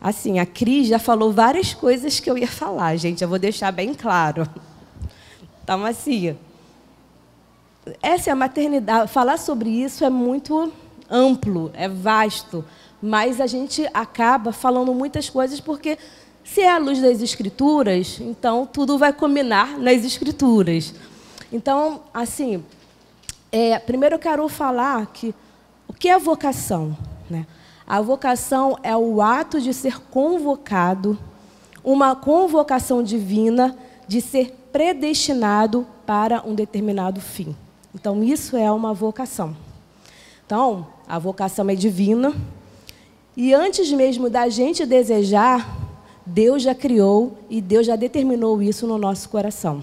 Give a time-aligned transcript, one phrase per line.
[0.00, 3.72] Assim, a Cris já falou várias coisas que eu ia falar, gente, eu vou deixar
[3.72, 4.48] bem claro.
[5.62, 6.36] Então, assim,
[8.00, 9.10] essa é a maternidade.
[9.10, 10.72] Falar sobre isso é muito
[11.10, 12.64] amplo, é vasto,
[13.02, 15.98] mas a gente acaba falando muitas coisas porque
[16.44, 20.94] se é a luz das escrituras, então tudo vai combinar nas escrituras.
[21.52, 22.64] Então, assim,
[23.50, 25.34] é, primeiro eu quero falar que
[25.86, 26.96] o que é vocação,
[27.28, 27.46] né?
[27.88, 31.18] A vocação é o ato de ser convocado,
[31.82, 33.74] uma convocação divina
[34.06, 37.56] de ser predestinado para um determinado fim.
[37.94, 39.56] Então, isso é uma vocação.
[40.44, 42.34] Então, a vocação é divina.
[43.34, 45.74] E antes mesmo da gente desejar,
[46.26, 49.82] Deus já criou e Deus já determinou isso no nosso coração.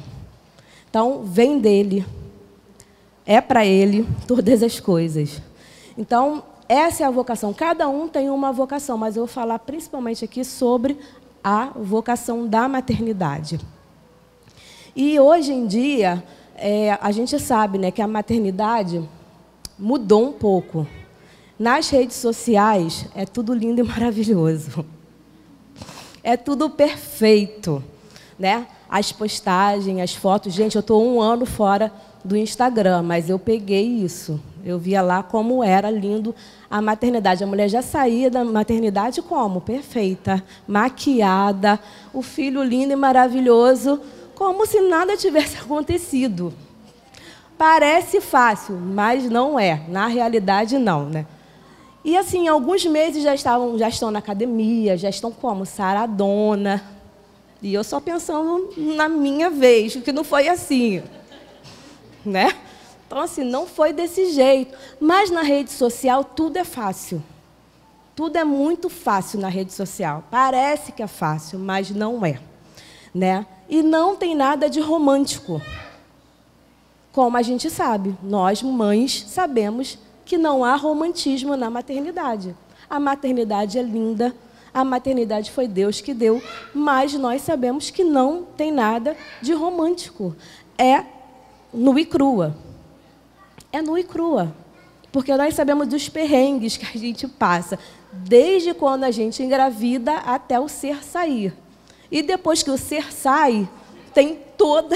[0.87, 2.05] Então, vem dele,
[3.25, 5.41] é para ele todas as coisas.
[5.97, 7.53] Então, essa é a vocação.
[7.53, 10.97] Cada um tem uma vocação, mas eu vou falar principalmente aqui sobre
[11.43, 13.59] a vocação da maternidade.
[14.95, 16.23] E hoje em dia,
[16.55, 19.07] é, a gente sabe né, que a maternidade
[19.77, 20.87] mudou um pouco.
[21.59, 24.85] Nas redes sociais é tudo lindo e maravilhoso.
[26.23, 27.83] É tudo perfeito.
[28.39, 28.67] Né?
[28.89, 30.53] As postagens, as fotos.
[30.53, 31.91] Gente, eu estou um ano fora
[32.25, 34.41] do Instagram, mas eu peguei isso.
[34.65, 36.33] Eu via lá como era lindo
[36.69, 37.43] a maternidade.
[37.43, 39.61] A mulher já saía da maternidade como?
[39.61, 41.79] Perfeita, maquiada,
[42.11, 44.01] o filho lindo e maravilhoso
[44.33, 46.51] como se nada tivesse acontecido.
[47.57, 49.83] Parece fácil, mas não é.
[49.87, 51.25] Na realidade, não, né?
[52.03, 56.83] E assim, alguns meses já estavam, já estão na academia, já estão como saradona.
[57.61, 61.01] E eu só pensando na minha vez, que não foi assim,
[62.25, 62.55] né?
[63.07, 64.75] Então assim, não foi desse jeito.
[64.99, 67.21] Mas na rede social tudo é fácil.
[68.15, 70.23] Tudo é muito fácil na rede social.
[70.31, 72.39] Parece que é fácil, mas não é,
[73.13, 73.45] né?
[73.69, 75.61] e não tem nada de romântico.
[77.11, 82.55] Como a gente sabe, nós mães sabemos que não há romantismo na maternidade.
[82.89, 84.35] A maternidade é linda,
[84.73, 86.41] a maternidade foi Deus que deu,
[86.73, 90.35] mas nós sabemos que não tem nada de romântico.
[90.77, 91.03] É
[91.75, 92.55] nu e crua.
[93.71, 94.55] É nu e crua.
[95.11, 97.79] Porque nós sabemos dos perrengues que a gente passa,
[98.11, 101.53] desde quando a gente engravida até o ser sair.
[102.11, 103.69] E depois que o ser sai,
[104.13, 104.95] tem toda,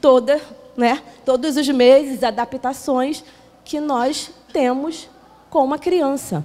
[0.00, 0.40] toda,
[0.76, 3.24] né, todos os meses, adaptações
[3.64, 5.08] que nós temos
[5.50, 6.44] com uma criança,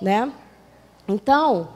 [0.00, 0.32] né?
[1.06, 1.68] Então,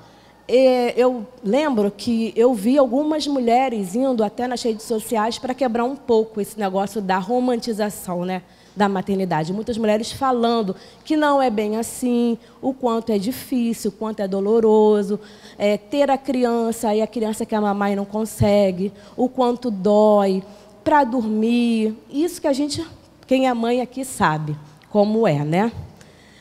[0.48, 5.96] eu lembro que eu vi algumas mulheres indo até nas redes sociais para quebrar um
[5.96, 8.42] pouco esse negócio da romantização, né?
[8.74, 9.52] da maternidade.
[9.52, 14.28] Muitas mulheres falando que não é bem assim, o quanto é difícil, o quanto é
[14.28, 15.20] doloroso,
[15.58, 20.42] é, ter a criança e a criança que a mamãe não consegue, o quanto dói,
[20.82, 21.94] para dormir.
[22.10, 22.84] Isso que a gente,
[23.26, 24.56] quem é mãe aqui sabe
[24.90, 25.72] como é, né?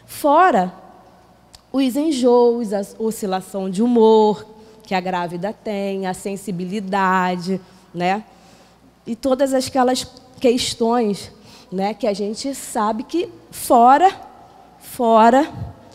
[0.06, 0.81] Fora
[1.72, 4.46] os enjoos, a oscilação de humor
[4.84, 7.62] que a grávida tem, a sensibilidade,
[7.94, 8.26] né?
[9.06, 10.04] E todas aquelas
[10.40, 11.32] questões
[11.72, 14.12] né, que a gente sabe que fora,
[14.80, 15.50] fora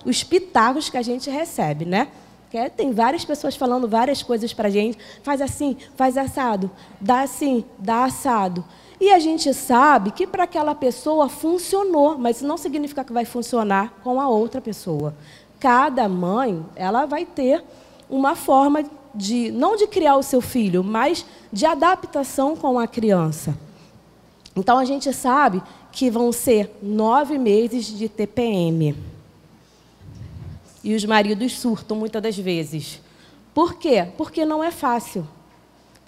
[0.04, 2.08] os pitacos que a gente recebe, né?
[2.50, 4.96] Que tem várias pessoas falando várias coisas para a gente.
[5.22, 6.70] Faz assim, faz assado,
[7.00, 8.64] dá assim, dá assado.
[8.98, 13.92] E a gente sabe que para aquela pessoa funcionou, mas não significa que vai funcionar
[14.02, 15.14] com a outra pessoa.
[15.58, 17.64] Cada mãe, ela vai ter
[18.08, 18.84] uma forma
[19.14, 23.56] de, não de criar o seu filho, mas de adaptação com a criança.
[24.54, 28.94] Então, a gente sabe que vão ser nove meses de TPM.
[30.84, 33.00] E os maridos surtam muitas das vezes.
[33.54, 34.06] Por quê?
[34.16, 35.26] Porque não é fácil.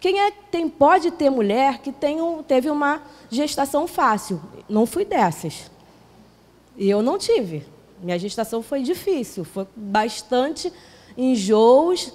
[0.00, 4.40] Quem é, tem, pode ter mulher que tem um, teve uma gestação fácil?
[4.68, 5.70] Não fui dessas.
[6.76, 7.64] Eu não tive.
[8.02, 10.72] Minha gestação foi difícil, foi bastante
[11.16, 12.12] enjoos,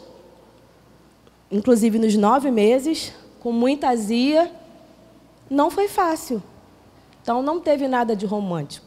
[1.52, 4.52] inclusive nos nove meses, com muita azia,
[5.50, 6.42] não foi fácil.
[7.22, 8.86] Então, não teve nada de romântico.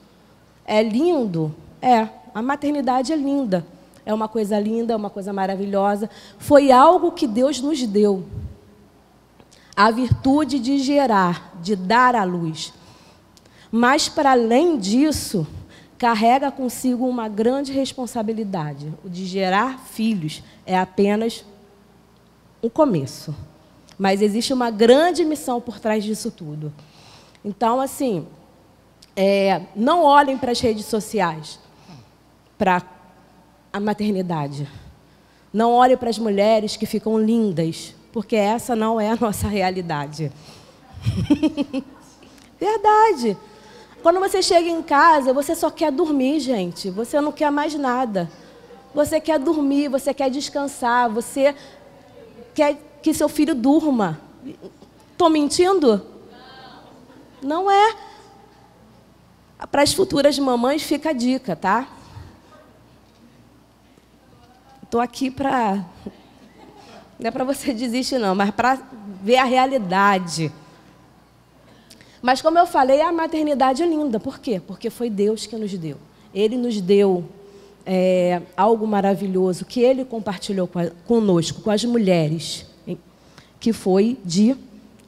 [0.64, 1.54] É lindo?
[1.80, 2.08] É.
[2.34, 3.66] A maternidade é linda.
[4.04, 6.10] É uma coisa linda, é uma coisa maravilhosa.
[6.38, 8.24] Foi algo que Deus nos deu.
[9.74, 12.72] A virtude de gerar, de dar à luz.
[13.70, 15.46] Mas, para além disso,
[15.98, 18.92] carrega consigo uma grande responsabilidade.
[19.04, 21.44] O de gerar filhos é apenas
[22.62, 23.34] um começo.
[23.98, 26.72] Mas existe uma grande missão por trás disso tudo.
[27.44, 28.26] Então, assim,
[29.14, 31.58] é, não olhem para as redes sociais,
[32.58, 32.82] para
[33.72, 34.68] a maternidade.
[35.52, 40.30] Não olhe para as mulheres que ficam lindas, porque essa não é a nossa realidade.
[42.60, 43.36] Verdade.
[44.02, 46.90] Quando você chega em casa, você só quer dormir, gente.
[46.90, 48.30] Você não quer mais nada.
[48.94, 51.54] Você quer dormir, você quer descansar, você
[52.54, 54.20] quer que seu filho durma.
[55.12, 56.06] Estou mentindo?
[57.42, 57.94] Não é.
[59.70, 61.88] Para as futuras mamães fica a dica, tá?
[64.82, 65.84] Estou aqui para.
[67.18, 68.78] Não é para você desistir, não, mas para
[69.22, 70.52] ver a realidade.
[72.26, 74.18] Mas, como eu falei, a maternidade é linda.
[74.18, 74.60] Por quê?
[74.60, 75.96] Porque foi Deus que nos deu.
[76.34, 77.24] Ele nos deu
[77.86, 82.66] é, algo maravilhoso que ele compartilhou com a, conosco, com as mulheres,
[83.60, 84.56] que foi de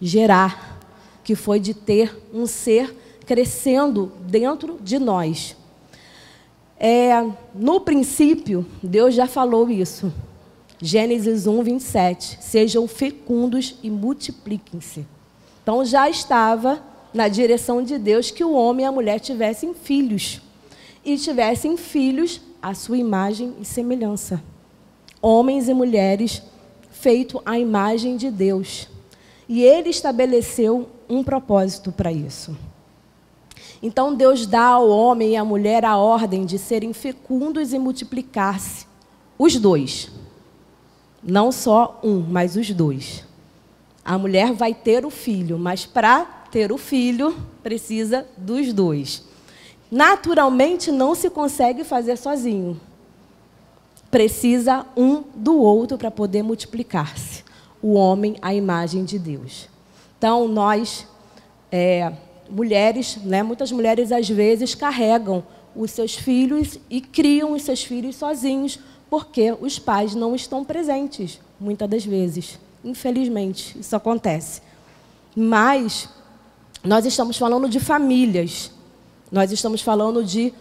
[0.01, 0.79] gerar,
[1.25, 2.95] que foi de ter um ser
[3.27, 5.57] crescendo dentro de nós.
[6.79, 10.13] É, no princípio, Deus já falou isso.
[10.81, 12.39] Gênesis 1, 27.
[12.41, 15.05] Sejam fecundos e multipliquem-se.
[15.65, 16.81] Então já estava
[17.19, 20.41] na direção de Deus que o homem e a mulher tivessem filhos.
[21.05, 24.41] E tivessem filhos à sua imagem e semelhança.
[25.21, 26.41] Homens e mulheres
[26.93, 28.89] feito à imagem de Deus.
[29.49, 32.57] E ele estabeleceu um propósito para isso.
[33.83, 38.87] Então Deus dá ao homem e à mulher a ordem de serem fecundos e multiplicar-se.
[39.37, 40.09] Os dois.
[41.21, 43.25] Não só um, mas os dois.
[44.05, 49.25] A mulher vai ter o filho, mas para ter o filho precisa dos dois.
[49.91, 52.81] Naturalmente não se consegue fazer sozinho.
[54.11, 57.45] Precisa um do outro para poder multiplicar-se.
[57.81, 59.69] O homem, a imagem de Deus.
[60.19, 61.07] Então, nós,
[61.71, 62.13] é,
[62.51, 65.45] mulheres, né, muitas mulheres às vezes carregam
[65.77, 68.79] os seus filhos e criam os seus filhos sozinhos,
[69.09, 72.59] porque os pais não estão presentes, muitas das vezes.
[72.85, 74.61] Infelizmente, isso acontece.
[75.37, 76.09] Mas
[76.83, 78.71] nós estamos falando de famílias.
[79.31, 80.53] Nós estamos falando de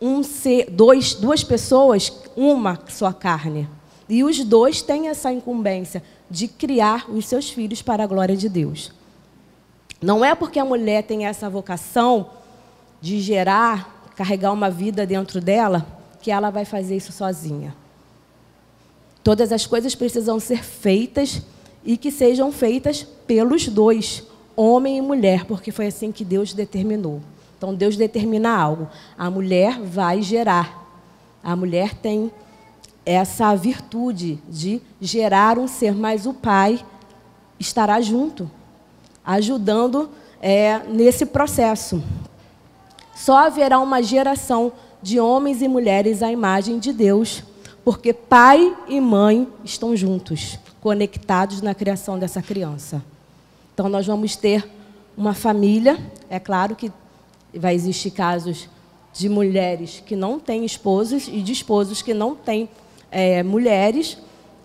[0.00, 3.68] um ser, dois, duas pessoas, uma sua carne.
[4.08, 8.48] E os dois têm essa incumbência de criar os seus filhos para a glória de
[8.48, 8.92] Deus.
[10.00, 12.30] Não é porque a mulher tem essa vocação
[13.00, 15.86] de gerar, carregar uma vida dentro dela,
[16.20, 17.74] que ela vai fazer isso sozinha.
[19.22, 21.40] Todas as coisas precisam ser feitas
[21.82, 24.22] e que sejam feitas pelos dois,
[24.56, 27.20] homem e mulher, porque foi assim que Deus determinou.
[27.56, 28.88] Então Deus determina algo.
[29.16, 30.82] A mulher vai gerar.
[31.42, 32.30] A mulher tem
[33.06, 36.84] essa virtude de gerar um ser, mas o pai
[37.58, 38.50] estará junto
[39.24, 40.10] ajudando
[40.40, 42.02] é, nesse processo.
[43.14, 47.42] Só haverá uma geração de homens e mulheres à imagem de Deus,
[47.84, 53.02] porque pai e mãe estão juntos, conectados na criação dessa criança.
[53.74, 54.64] Então, nós vamos ter
[55.16, 55.98] uma família,
[56.30, 56.92] é claro que
[57.52, 58.68] vai existir casos
[59.12, 62.68] de mulheres que não têm esposos e de esposos que não têm
[63.10, 64.16] é, mulheres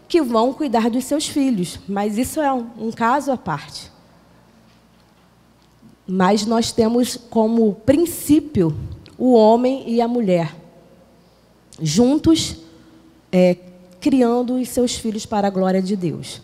[0.07, 3.91] que vão cuidar dos seus filhos, mas isso é um, um caso à parte.
[6.07, 8.75] Mas nós temos como princípio
[9.17, 10.55] o homem e a mulher,
[11.79, 12.57] juntos,
[13.31, 13.55] é,
[13.99, 16.41] criando os seus filhos para a glória de Deus.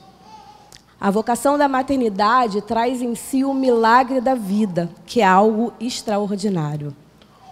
[0.99, 6.95] A vocação da maternidade traz em si o milagre da vida, que é algo extraordinário.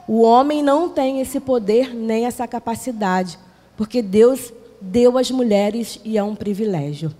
[0.07, 3.37] O homem não tem esse poder nem essa capacidade,
[3.75, 7.13] porque Deus deu às mulheres e é um privilégio.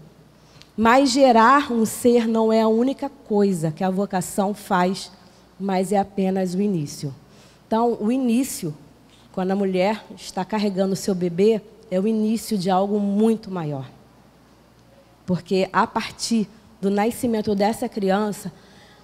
[0.75, 5.11] Mas gerar um ser não é a única coisa que a vocação faz,
[5.59, 7.13] mas é apenas o início.
[7.67, 8.73] Então, o início,
[9.31, 11.61] quando a mulher está carregando o seu bebê,
[11.91, 13.87] é o início de algo muito maior.
[15.25, 16.49] Porque a partir
[16.81, 18.51] do nascimento dessa criança,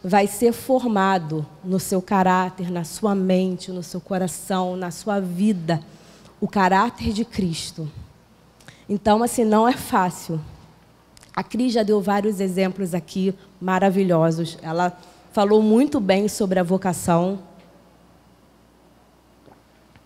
[0.03, 5.81] vai ser formado no seu caráter, na sua mente, no seu coração, na sua vida,
[6.39, 7.89] o caráter de Cristo.
[8.87, 10.39] Então, assim, não é fácil.
[11.35, 14.57] A Cris já deu vários exemplos aqui maravilhosos.
[14.61, 14.97] Ela
[15.31, 17.39] falou muito bem sobre a vocação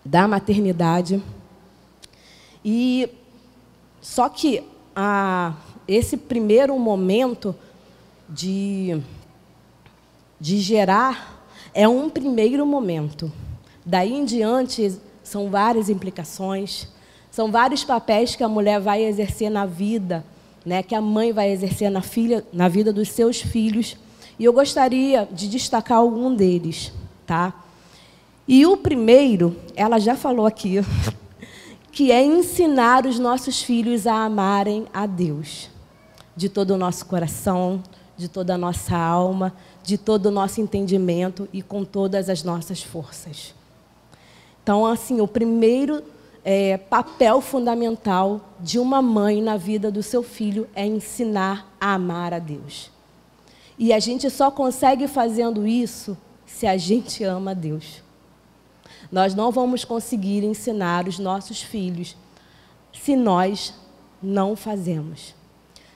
[0.04, 1.22] da maternidade.
[2.64, 3.08] E
[4.00, 4.62] só que
[4.94, 5.54] a,
[5.86, 7.54] esse primeiro momento
[8.28, 9.00] de,
[10.40, 13.30] de gerar é um primeiro momento.
[13.84, 16.88] Daí em diante são várias implicações,
[17.30, 20.24] são vários papéis que a mulher vai exercer na vida
[20.64, 23.96] né, que a mãe vai exercer na, filha, na vida dos seus filhos.
[24.38, 26.92] E eu gostaria de destacar algum deles.
[27.26, 27.52] Tá?
[28.48, 30.76] E o primeiro, ela já falou aqui,
[31.92, 35.73] que é ensinar os nossos filhos a amarem a Deus
[36.36, 37.82] de todo o nosso coração,
[38.16, 42.82] de toda a nossa alma, de todo o nosso entendimento e com todas as nossas
[42.82, 43.54] forças.
[44.62, 46.02] Então, assim, o primeiro
[46.44, 52.32] é, papel fundamental de uma mãe na vida do seu filho é ensinar a amar
[52.32, 52.90] a Deus.
[53.78, 58.02] E a gente só consegue fazendo isso se a gente ama a Deus.
[59.10, 62.16] Nós não vamos conseguir ensinar os nossos filhos
[62.92, 63.74] se nós
[64.22, 65.34] não fazemos,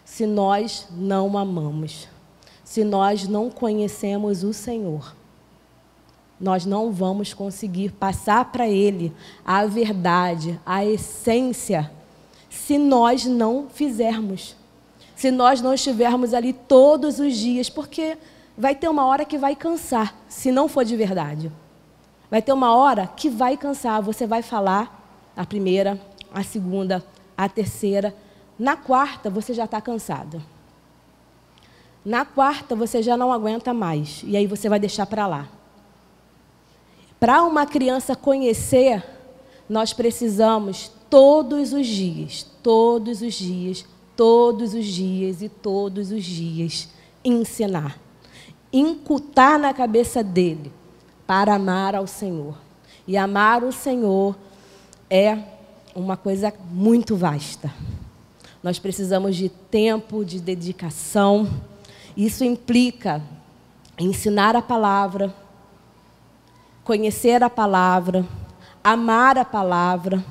[0.09, 2.09] se nós não amamos,
[2.65, 5.15] se nós não conhecemos o Senhor.
[6.41, 11.91] Nós não vamos conseguir passar para Ele a verdade, a essência,
[12.49, 14.57] se nós não fizermos.
[15.15, 18.17] Se nós não estivermos ali todos os dias, porque
[18.57, 21.53] vai ter uma hora que vai cansar, se não for de verdade.
[22.31, 24.01] Vai ter uma hora que vai cansar.
[24.03, 26.01] Você vai falar a primeira,
[26.33, 27.05] a segunda,
[27.37, 28.15] a terceira.
[28.59, 30.43] Na quarta, você já está cansado.
[32.05, 34.23] Na quarta, você já não aguenta mais.
[34.27, 35.49] E aí você vai deixar para lá.
[37.21, 39.05] Para uma criança conhecer,
[39.69, 43.85] nós precisamos todos os dias, todos os dias,
[44.17, 46.89] todos os dias e todos os dias
[47.25, 47.99] ensinar,
[48.73, 50.73] incutar na cabeça dele
[51.27, 52.57] para amar ao Senhor.
[53.07, 54.37] E amar o Senhor
[55.11, 55.39] é
[55.95, 57.73] uma coisa muito vasta.
[58.63, 61.49] Nós precisamos de tempo, de dedicação.
[62.17, 63.23] Isso implica
[63.99, 65.35] ensinar a palavra,
[66.83, 68.27] conhecer a palavra,
[68.83, 70.25] amar a palavra,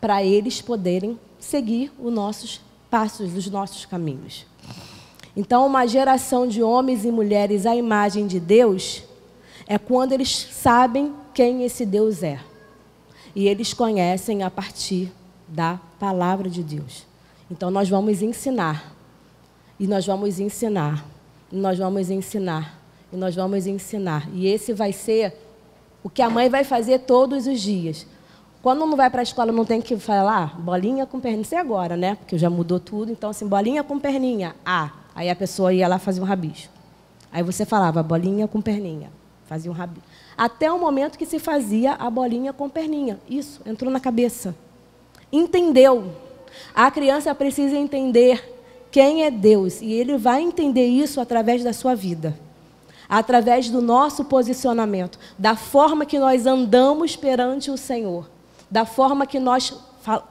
[0.00, 2.60] para eles poderem seguir os nossos
[2.90, 4.46] passos, os nossos caminhos.
[5.36, 9.02] Então, uma geração de homens e mulheres à imagem de Deus
[9.66, 12.40] é quando eles sabem quem esse Deus é.
[13.34, 15.12] E eles conhecem a partir
[15.50, 17.06] da palavra de Deus.
[17.50, 18.94] Então, nós vamos ensinar.
[19.78, 21.04] E nós vamos ensinar.
[21.52, 22.78] E nós vamos ensinar.
[23.12, 24.28] E nós vamos ensinar.
[24.32, 25.36] E esse vai ser
[26.02, 28.06] o que a mãe vai fazer todos os dias.
[28.62, 31.42] Quando não vai para a escola, não tem que falar bolinha com perninha.
[31.42, 32.14] Isso é agora, né?
[32.14, 33.10] Porque já mudou tudo.
[33.10, 34.54] Então, assim, bolinha com perninha.
[34.64, 34.90] A.
[35.14, 36.72] Aí a pessoa ia lá fazer um rabisco.
[37.32, 39.10] Aí você falava bolinha com perninha,
[39.46, 40.08] fazia um rabisco.
[40.36, 43.18] Até o momento que se fazia a bolinha com perninha.
[43.28, 44.54] Isso, entrou na cabeça.
[45.32, 46.12] Entendeu.
[46.74, 48.58] A criança precisa entender
[48.90, 49.80] quem é Deus.
[49.80, 52.38] E ele vai entender isso através da sua vida.
[53.08, 55.18] Através do nosso posicionamento.
[55.38, 58.28] Da forma que nós andamos perante o Senhor.
[58.70, 59.74] Da forma que nós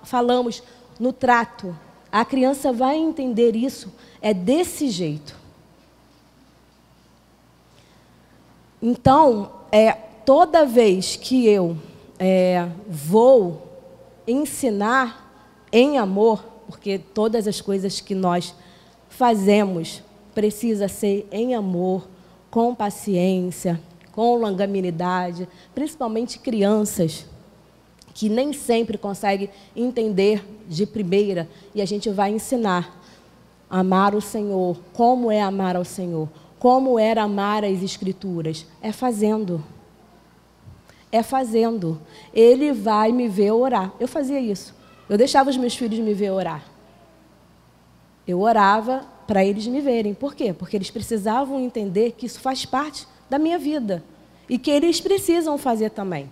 [0.03, 0.63] falamos
[1.00, 1.77] no trato.
[2.12, 3.91] A criança vai entender isso
[4.22, 5.36] é desse jeito.
[8.82, 11.77] Então, é, toda vez que eu
[12.18, 13.68] é, vou
[14.29, 15.31] ensinar
[15.71, 18.53] em amor, porque todas as coisas que nós
[19.07, 22.07] fazemos precisa ser em amor,
[22.50, 23.79] com paciência,
[24.12, 27.25] com longanimidade, principalmente crianças
[28.13, 33.01] que nem sempre conseguem entender de primeira e a gente vai ensinar
[33.69, 34.77] amar o Senhor.
[34.93, 36.27] Como é amar ao Senhor?
[36.57, 38.65] Como era amar as Escrituras?
[38.81, 39.63] É fazendo.
[41.11, 41.99] É fazendo.
[42.33, 43.91] Ele vai me ver orar.
[43.99, 44.75] Eu fazia isso.
[45.09, 46.63] Eu deixava os meus filhos me ver orar.
[48.27, 50.13] Eu orava para eles me verem.
[50.13, 50.53] Por quê?
[50.53, 54.03] Porque eles precisavam entender que isso faz parte da minha vida.
[54.47, 56.29] E que eles precisam fazer também.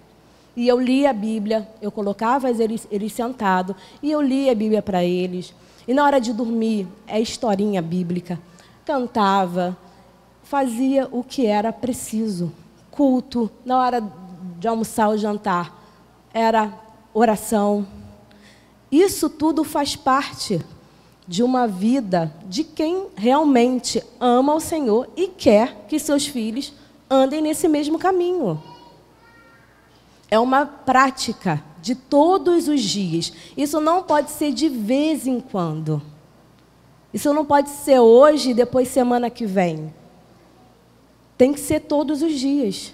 [0.56, 4.82] E eu lia a Bíblia, eu colocava eles, eles sentados, e eu lia a Bíblia
[4.82, 5.54] para eles.
[5.88, 8.40] E na hora de dormir, é historinha bíblica.
[8.84, 9.78] Cantava,
[10.44, 12.52] fazia o que era preciso.
[12.90, 14.02] Culto, na hora
[14.58, 15.74] de almoçar ou jantar,
[16.34, 16.74] era
[17.14, 17.88] oração.
[18.92, 20.62] Isso tudo faz parte
[21.28, 26.74] de uma vida de quem realmente ama o Senhor e quer que seus filhos
[27.10, 28.62] andem nesse mesmo caminho.
[30.30, 33.32] É uma prática de todos os dias.
[33.56, 36.02] Isso não pode ser de vez em quando.
[37.14, 39.94] Isso não pode ser hoje e depois semana que vem.
[41.38, 42.94] Tem que ser todos os dias.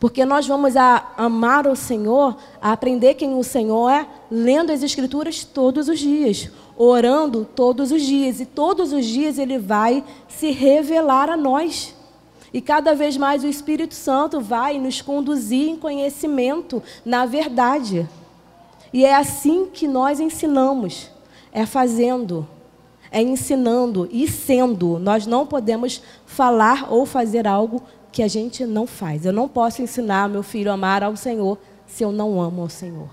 [0.00, 0.74] Porque nós vamos
[1.16, 6.50] amar o Senhor, a aprender quem o Senhor é, lendo as Escrituras todos os dias,
[6.76, 8.38] orando todos os dias.
[8.38, 11.94] E todos os dias Ele vai se revelar a nós.
[12.52, 18.08] E cada vez mais o Espírito Santo vai nos conduzir em conhecimento na verdade.
[18.92, 21.10] E é assim que nós ensinamos,
[21.52, 22.48] é fazendo,
[23.10, 24.98] é ensinando e sendo.
[24.98, 27.82] Nós não podemos falar ou fazer algo
[28.18, 29.24] que a gente não faz.
[29.24, 31.56] Eu não posso ensinar meu filho a amar ao Senhor
[31.86, 33.08] se eu não amo ao Senhor.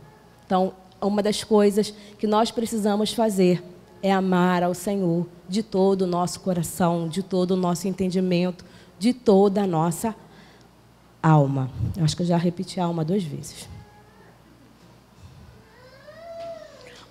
[0.47, 3.63] Então, uma das coisas que nós precisamos fazer
[4.01, 8.65] é amar ao Senhor de todo o nosso coração, de todo o nosso entendimento,
[8.97, 10.15] de toda a nossa
[11.21, 11.69] alma.
[11.95, 13.69] Eu acho que eu já repeti alma duas vezes.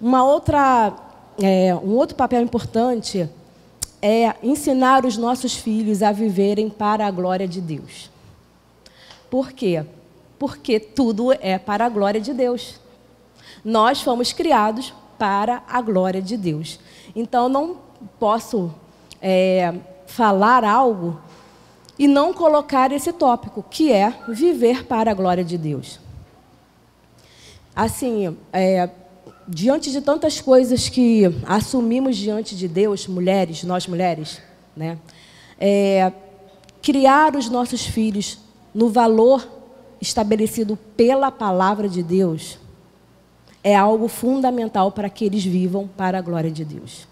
[0.00, 0.92] Uma outra,
[1.40, 3.30] é, um outro papel importante
[4.06, 8.10] é ensinar os nossos filhos a viverem para a glória de Deus.
[9.30, 9.82] Por quê?
[10.38, 12.78] Porque tudo é para a glória de Deus.
[13.64, 16.78] Nós fomos criados para a glória de Deus.
[17.16, 17.78] Então, não
[18.20, 18.74] posso
[19.22, 19.72] é,
[20.06, 21.18] falar algo
[21.98, 25.98] e não colocar esse tópico, que é viver para a glória de Deus.
[27.74, 28.90] Assim, é,
[29.46, 34.40] diante de tantas coisas que assumimos diante de Deus, mulheres, nós mulheres,
[34.76, 34.98] né,
[35.58, 36.12] é,
[36.82, 38.38] criar os nossos filhos
[38.74, 39.46] no valor
[40.00, 42.58] estabelecido pela palavra de Deus
[43.62, 47.08] é algo fundamental para que eles vivam para a glória de Deus.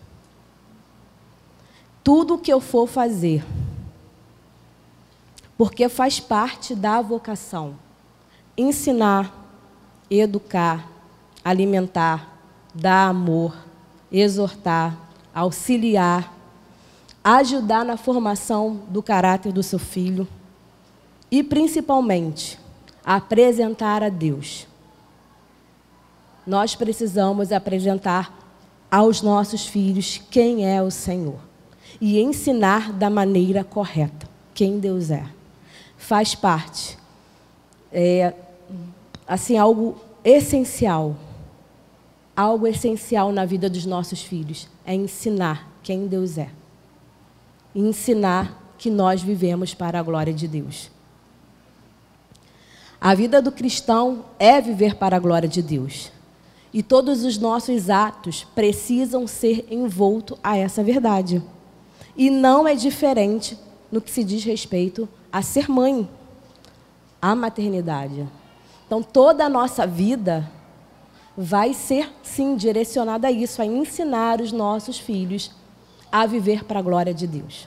[2.04, 3.42] Tudo o que eu for fazer,
[5.56, 7.76] porque faz parte da vocação,
[8.54, 9.32] ensinar,
[10.10, 10.91] educar,
[11.44, 12.38] alimentar,
[12.74, 13.54] dar amor,
[14.10, 14.96] exortar,
[15.34, 16.32] auxiliar,
[17.22, 20.26] ajudar na formação do caráter do seu filho
[21.30, 22.58] e, principalmente,
[23.04, 24.66] apresentar a Deus
[26.46, 28.36] nós precisamos apresentar
[28.90, 31.38] aos nossos filhos quem é o Senhor
[32.00, 35.24] e ensinar da maneira correta quem Deus é.
[35.96, 36.98] Faz parte,
[37.92, 38.34] é,
[39.26, 41.16] assim, algo essencial,
[42.36, 46.50] algo essencial na vida dos nossos filhos é ensinar quem Deus é,
[47.74, 50.90] e ensinar que nós vivemos para a glória de Deus.
[53.00, 56.12] A vida do cristão é viver para a glória de Deus.
[56.72, 61.42] E todos os nossos atos precisam ser envoltos a essa verdade.
[62.16, 63.58] E não é diferente
[63.90, 66.08] no que se diz respeito a ser mãe,
[67.20, 68.26] a maternidade.
[68.86, 70.48] Então, toda a nossa vida
[71.36, 75.50] vai ser, sim, direcionada a isso, a ensinar os nossos filhos
[76.10, 77.66] a viver para a glória de Deus.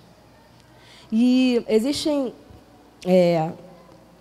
[1.11, 2.33] E existem
[3.05, 3.51] é,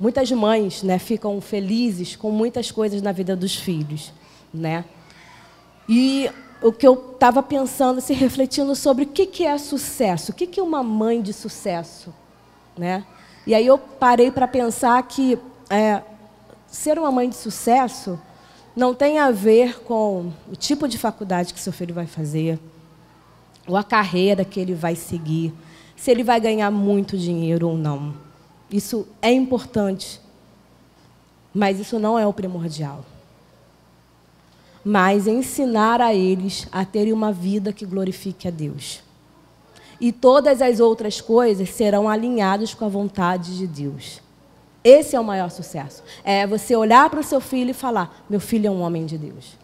[0.00, 4.12] muitas mães, né, ficam felizes com muitas coisas na vida dos filhos
[4.54, 4.84] né?
[5.88, 6.30] E
[6.62, 10.46] o que eu estava pensando, se refletindo sobre o que, que é sucesso, o que,
[10.46, 12.14] que é uma mãe de sucesso,
[12.78, 13.04] né?
[13.46, 16.00] E aí eu parei para pensar que é,
[16.66, 18.18] ser uma mãe de sucesso
[18.74, 22.58] não tem a ver com o tipo de faculdade que seu filho vai fazer,
[23.66, 25.52] ou a carreira que ele vai seguir,
[25.96, 28.14] se ele vai ganhar muito dinheiro ou não.
[28.70, 30.20] Isso é importante,
[31.54, 33.04] mas isso não é o primordial
[34.84, 39.02] mas ensinar a eles a terem uma vida que glorifique a Deus.
[39.98, 44.20] E todas as outras coisas serão alinhadas com a vontade de Deus.
[44.84, 46.02] Esse é o maior sucesso.
[46.22, 49.16] É você olhar para o seu filho e falar: meu filho é um homem de
[49.16, 49.56] Deus.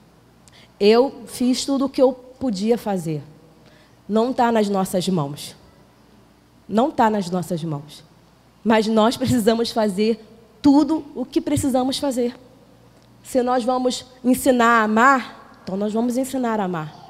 [0.80, 3.22] Eu fiz tudo o que eu podia fazer.
[4.09, 5.54] Não está nas nossas mãos.
[6.66, 8.02] Não está nas nossas mãos.
[8.64, 10.18] Mas nós precisamos fazer
[10.62, 12.35] tudo o que precisamos fazer.
[13.22, 17.00] Se nós vamos ensinar a amar, então nós vamos ensinar a amar.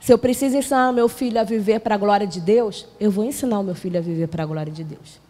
[0.00, 3.24] Se eu preciso ensinar meu filho a viver para a glória de Deus, eu vou
[3.24, 5.21] ensinar o meu filho a viver para a glória de Deus.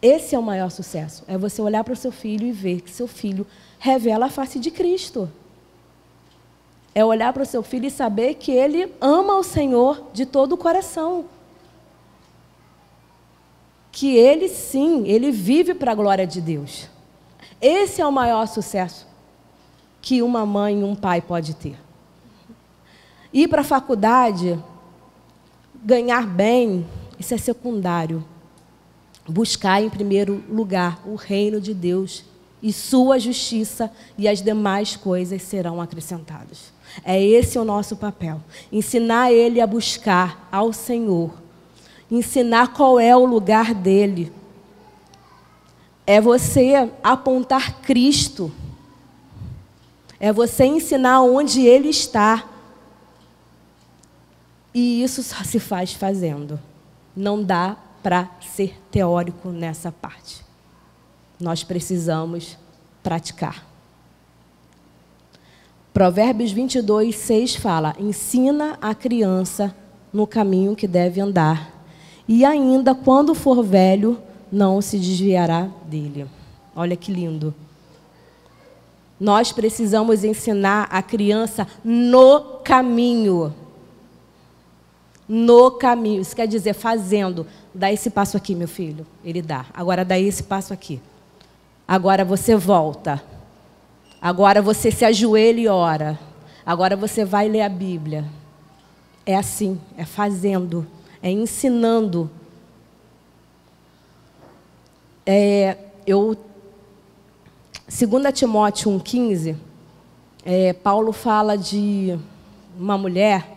[0.00, 1.24] Esse é o maior sucesso.
[1.26, 3.46] É você olhar para o seu filho e ver que seu filho
[3.78, 5.30] revela a face de Cristo.
[6.94, 10.52] É olhar para o seu filho e saber que ele ama o Senhor de todo
[10.52, 11.26] o coração.
[13.90, 16.88] Que ele sim, ele vive para a glória de Deus.
[17.60, 19.06] Esse é o maior sucesso
[20.06, 21.76] que uma mãe e um pai pode ter.
[23.32, 24.56] Ir para a faculdade,
[25.82, 26.86] ganhar bem,
[27.18, 28.24] isso é secundário.
[29.28, 32.24] Buscar em primeiro lugar o reino de Deus
[32.62, 36.72] e sua justiça e as demais coisas serão acrescentadas.
[37.04, 38.40] É esse o nosso papel.
[38.72, 41.32] Ensinar ele a buscar ao Senhor.
[42.10, 44.32] Ensinar qual é o lugar dele
[46.06, 48.52] é você apontar Cristo.
[50.20, 52.48] É você ensinar onde Ele está.
[54.72, 56.60] E isso só se faz fazendo.
[57.14, 60.44] Não dá para ser teórico nessa parte.
[61.40, 62.56] Nós precisamos
[63.02, 63.66] praticar.
[65.92, 69.74] Provérbios 22, 6 fala: Ensina a criança
[70.12, 71.84] no caminho que deve andar,
[72.28, 76.28] e ainda quando for velho, não se desviará dele.
[76.76, 77.52] Olha que lindo.
[79.18, 83.52] Nós precisamos ensinar a criança no caminho.
[85.28, 86.20] No caminho.
[86.20, 87.46] Isso quer dizer fazendo.
[87.74, 89.06] Dá esse passo aqui, meu filho.
[89.24, 89.66] Ele dá.
[89.74, 91.00] Agora dá esse passo aqui.
[91.86, 93.22] Agora você volta.
[94.20, 96.18] Agora você se ajoelha e ora.
[96.64, 98.24] Agora você vai ler a Bíblia.
[99.24, 100.86] É assim, é fazendo,
[101.22, 102.30] é ensinando.
[105.24, 106.36] É, eu
[107.88, 109.56] 2 Timóteo 1,15,
[110.44, 112.18] é, Paulo fala de
[112.78, 113.55] uma mulher,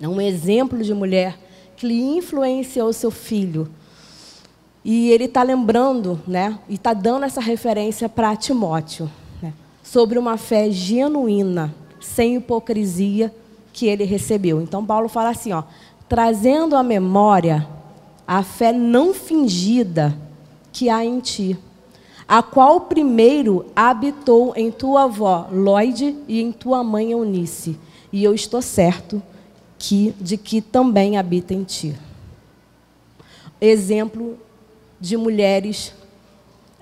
[0.00, 1.38] é um exemplo de mulher
[1.76, 3.68] que influenciou seu filho.
[4.84, 9.10] E ele está lembrando, né, e está dando essa referência para Timóteo,
[9.42, 13.34] né, sobre uma fé genuína, sem hipocrisia,
[13.72, 14.60] que ele recebeu.
[14.60, 15.64] Então, Paulo fala assim: ó,
[16.08, 17.66] trazendo à memória
[18.26, 20.16] a fé não fingida
[20.72, 21.58] que há em ti
[22.28, 27.78] a qual primeiro habitou em tua avó Lloyd e em tua mãe Eunice,
[28.12, 29.22] e eu estou certo
[30.20, 31.94] de que também habita em ti.
[33.60, 34.38] Exemplo
[35.00, 35.92] de mulheres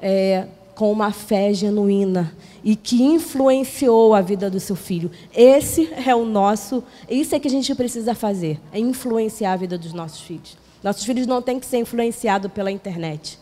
[0.00, 5.10] é, com uma fé genuína e que influenciou a vida do seu filho.
[5.34, 9.76] Esse é o nosso, isso é que a gente precisa fazer, é influenciar a vida
[9.76, 10.56] dos nossos filhos.
[10.82, 13.38] Nossos filhos não têm que ser influenciados pela internet.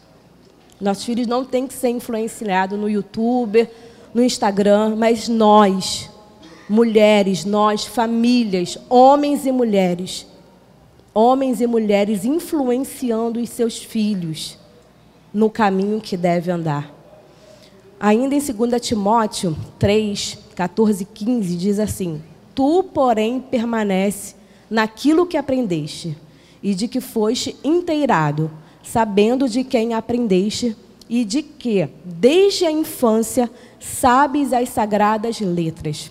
[0.81, 3.69] Nossos filhos não têm que ser influenciados no YouTube,
[4.13, 6.11] no Instagram, mas nós,
[6.73, 10.27] mulheres, nós, famílias, homens e mulheres,
[11.13, 14.59] homens e mulheres influenciando os seus filhos
[15.35, 16.91] no caminho que deve andar.
[18.01, 22.23] Ainda em 2 Timóteo 3, 14 e 15, diz assim:
[22.55, 24.35] Tu, porém, permanece
[24.71, 26.17] naquilo que aprendeste
[26.63, 28.51] e de que foste inteirado
[28.83, 30.75] sabendo de quem aprendeste
[31.07, 36.11] e de que, desde a infância, sabes as sagradas letras,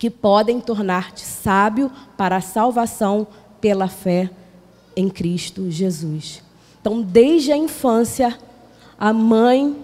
[0.00, 3.26] que podem tornar-te sábio para a salvação
[3.60, 4.30] pela fé
[4.96, 6.42] em Cristo Jesus.
[6.80, 8.38] Então, desde a infância,
[8.98, 9.76] a mãe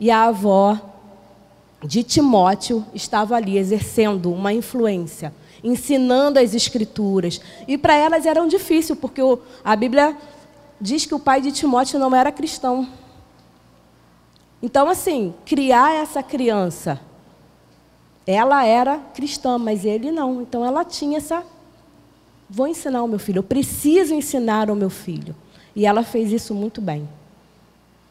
[0.00, 0.80] e a avó
[1.84, 5.30] de Timóteo estavam ali exercendo uma influência,
[5.62, 7.38] ensinando as escrituras.
[7.68, 9.20] E para elas era um difícil, porque
[9.62, 10.16] a Bíblia
[10.80, 12.88] diz que o pai de Timóteo não era cristão.
[14.62, 16.98] Então, assim, criar essa criança,
[18.26, 20.42] ela era cristã, mas ele não.
[20.42, 21.42] Então, ela tinha essa.
[22.48, 25.34] Vou ensinar o meu filho, eu preciso ensinar o meu filho.
[25.74, 27.08] E ela fez isso muito bem.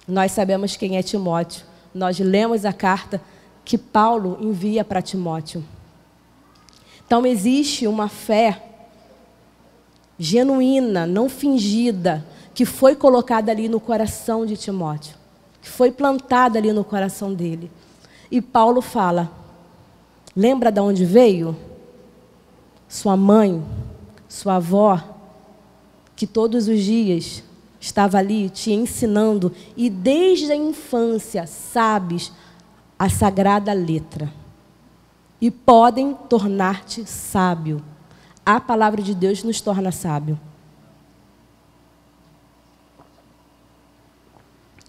[0.08, 1.66] Nós sabemos quem é Timóteo.
[1.94, 3.22] Nós lemos a carta
[3.66, 5.64] que Paulo envia para Timóteo.
[7.06, 8.64] Então, existe uma fé
[10.18, 15.16] genuína, não fingida, que foi colocada ali no coração de Timóteo,
[15.62, 17.72] que foi plantada ali no coração dele.
[18.30, 19.32] E Paulo fala:
[20.36, 21.56] lembra de onde veio?
[22.88, 23.64] Sua mãe,
[24.28, 25.02] sua avó,
[26.16, 27.44] que todos os dias
[27.80, 32.32] estava ali te ensinando e desde a infância sabes
[32.98, 34.32] a sagrada letra
[35.42, 37.82] e podem tornar-te sábio.
[38.46, 40.40] A palavra de Deus nos torna sábio.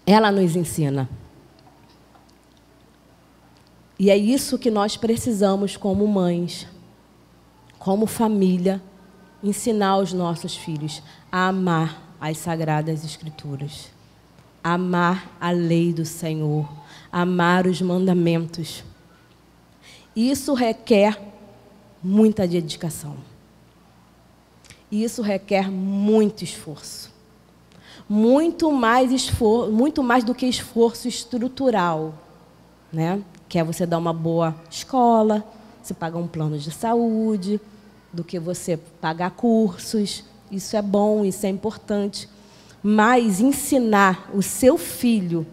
[0.05, 1.07] Ela nos ensina.
[4.01, 6.65] E é isso que nós precisamos, como mães,
[7.77, 8.81] como família,
[9.43, 13.91] ensinar os nossos filhos a amar as sagradas Escrituras,
[14.63, 16.67] amar a lei do Senhor,
[17.11, 18.83] amar os mandamentos.
[20.15, 21.21] Isso requer
[22.01, 23.17] muita dedicação.
[24.91, 27.11] Isso requer muito esforço
[28.09, 32.13] muito mais esforço, muito mais do que esforço estrutural,
[32.91, 33.23] né?
[33.51, 35.45] Que é você dar uma boa escola,
[35.83, 37.59] você pagar um plano de saúde,
[38.13, 40.23] do que você pagar cursos.
[40.49, 42.29] Isso é bom, isso é importante.
[42.81, 45.45] Mas ensinar o seu filho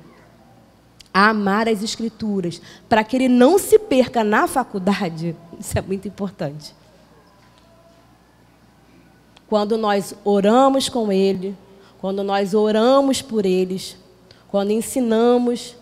[1.12, 6.06] a amar as escrituras, para que ele não se perca na faculdade, isso é muito
[6.06, 6.72] importante.
[9.48, 11.56] Quando nós oramos com ele,
[12.00, 13.96] quando nós oramos por eles,
[14.46, 15.74] quando ensinamos,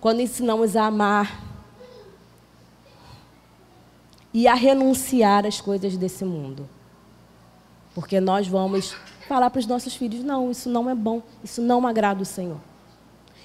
[0.00, 1.45] quando ensinamos a amar
[4.36, 6.68] e a renunciar às coisas desse mundo.
[7.94, 8.94] Porque nós vamos
[9.26, 12.58] falar para os nossos filhos: não, isso não é bom, isso não agrada o Senhor.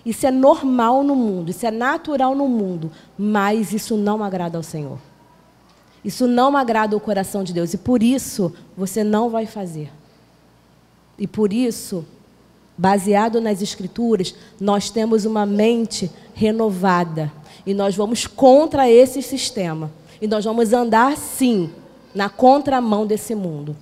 [0.06, 4.64] Isso é normal no mundo, isso é natural no mundo, mas isso não agrada ao
[4.64, 5.00] Senhor.
[6.04, 9.90] Isso não agrada o coração de Deus e por isso você não vai fazer.
[11.18, 12.06] E por isso,
[12.78, 17.32] baseado nas Escrituras, nós temos uma mente renovada.
[17.66, 19.90] E nós vamos contra esse sistema.
[20.22, 21.72] E nós vamos andar, sim,
[22.14, 23.76] na contramão desse mundo.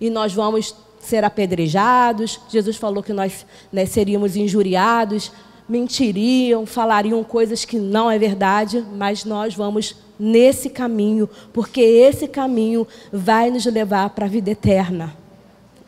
[0.00, 2.40] E nós vamos ser apedrejados.
[2.48, 5.30] Jesus falou que nós né, seríamos injuriados,
[5.68, 12.86] mentiriam, falariam coisas que não é verdade, mas nós vamos nesse caminho, porque esse caminho
[13.12, 15.16] vai nos levar para a vida eterna.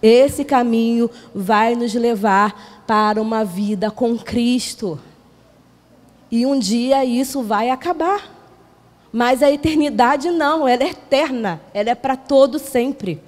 [0.03, 4.99] Esse caminho vai nos levar para uma vida com Cristo.
[6.31, 8.40] E um dia isso vai acabar.
[9.13, 13.21] Mas a eternidade não, ela é eterna, ela é para todo sempre.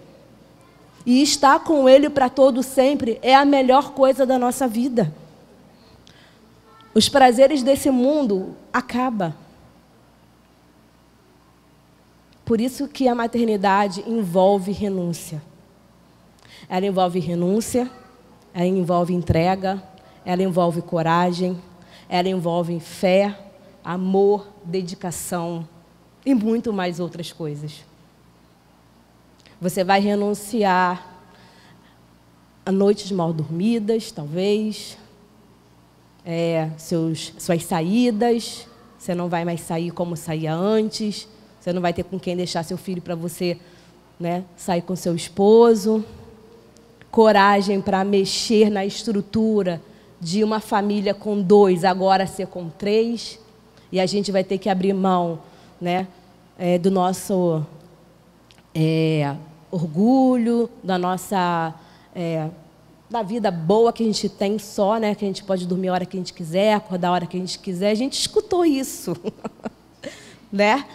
[1.04, 5.12] E estar com Ele para todo sempre é a melhor coisa da nossa vida.
[6.94, 9.34] Os prazeres desse mundo acabam.
[12.44, 15.42] Por isso que a maternidade envolve renúncia.
[16.68, 17.90] Ela envolve renúncia,
[18.54, 19.82] ela envolve entrega,
[20.24, 21.60] ela envolve coragem,
[22.08, 23.36] ela envolve fé,
[23.82, 25.66] amor, dedicação
[26.24, 27.84] e muito mais outras coisas.
[29.60, 31.08] Você vai renunciar
[32.64, 34.96] a noites mal dormidas, talvez,
[36.24, 38.66] é, seus, suas saídas.
[38.98, 41.28] Você não vai mais sair como saía antes.
[41.60, 43.58] Você não vai ter com quem deixar seu filho para você
[44.18, 46.04] né, sair com seu esposo.
[47.10, 49.82] Coragem para mexer na estrutura
[50.20, 53.38] de uma família com dois, agora ser com três.
[53.90, 55.40] E a gente vai ter que abrir mão
[55.82, 56.06] né,
[56.56, 57.66] é, do nosso
[58.72, 59.34] é,
[59.68, 61.74] orgulho, da nossa
[62.14, 62.48] é,
[63.10, 65.14] da vida boa que a gente tem só, né?
[65.14, 67.36] Que a gente pode dormir a hora que a gente quiser, acordar a hora que
[67.36, 67.90] a gente quiser.
[67.90, 69.14] A gente escutou isso,
[70.50, 70.86] né?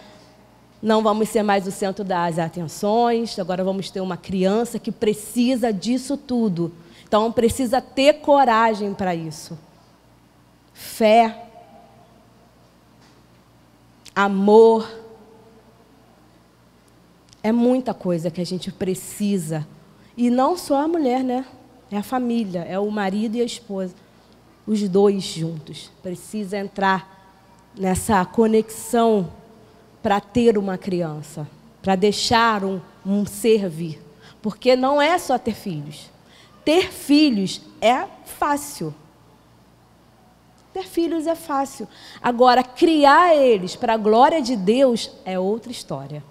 [0.82, 3.38] Não vamos ser mais o centro das atenções.
[3.38, 6.74] Agora vamos ter uma criança que precisa disso tudo.
[7.08, 9.58] Então precisa ter coragem para isso.
[10.74, 11.47] Fé,
[14.18, 14.90] amor.
[17.44, 19.66] É muita coisa que a gente precisa.
[20.18, 21.46] E não só a mulher, né?
[21.92, 23.94] É a família, é o marido e a esposa.
[24.66, 25.92] Os dois juntos.
[26.02, 27.16] Precisa entrar
[27.78, 29.32] nessa conexão
[30.02, 31.48] para ter uma criança,
[31.84, 34.02] para deixar um, um ser vir.
[34.42, 36.10] Porque não é só ter filhos.
[36.66, 38.94] Ter filhos é fácil.
[40.78, 41.88] Ter filhos é fácil.
[42.22, 46.24] Agora, criar eles para a glória de Deus é outra história.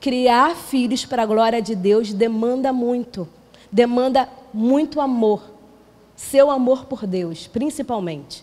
[0.00, 3.28] Criar filhos para a glória de Deus demanda muito.
[3.70, 5.42] Demanda muito amor.
[6.16, 8.42] Seu amor por Deus, principalmente.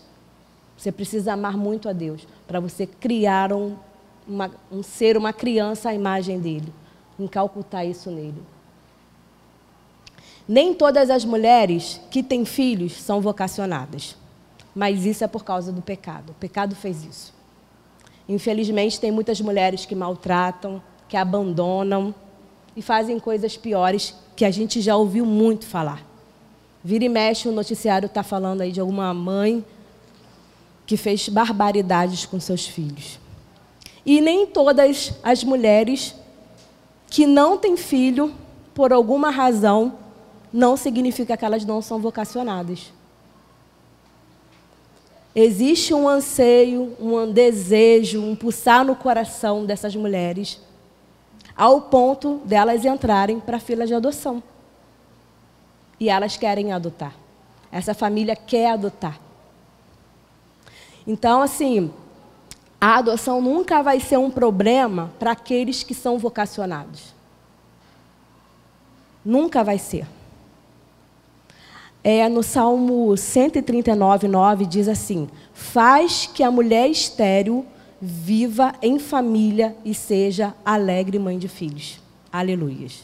[0.76, 3.74] Você precisa amar muito a Deus para você criar um,
[4.28, 6.72] uma, um ser, uma criança à imagem dele.
[7.18, 8.40] Incalcutar isso nele.
[10.46, 14.19] Nem todas as mulheres que têm filhos são vocacionadas.
[14.74, 16.30] Mas isso é por causa do pecado.
[16.30, 17.34] O pecado fez isso.
[18.28, 22.14] Infelizmente, tem muitas mulheres que maltratam, que abandonam
[22.76, 26.06] e fazem coisas piores que a gente já ouviu muito falar.
[26.82, 29.64] Vira e mexe, o noticiário está falando aí de alguma mãe
[30.86, 33.18] que fez barbaridades com seus filhos.
[34.06, 36.14] E nem todas as mulheres
[37.08, 38.32] que não têm filho,
[38.72, 39.98] por alguma razão,
[40.52, 42.92] não significa que elas não são vocacionadas.
[45.34, 50.60] Existe um anseio, um desejo, um pulsar no coração dessas mulheres
[51.60, 54.42] ao ponto delas entrarem para a fila de adoção.
[56.00, 57.14] E elas querem adotar.
[57.70, 59.20] Essa família quer adotar.
[61.06, 61.92] Então, assim,
[62.80, 67.14] a adoção nunca vai ser um problema para aqueles que são vocacionados.
[69.22, 70.06] Nunca vai ser.
[72.02, 77.66] É, no Salmo 139, 9, diz assim: Faz que a mulher estéril
[78.00, 82.00] viva em família e seja alegre mãe de filhos.
[82.32, 83.02] Aleluias.